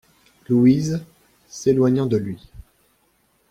LOUISE, 0.49 0.99
s'éloignant 1.47 2.07
de 2.07 2.17
lui. 2.17 2.49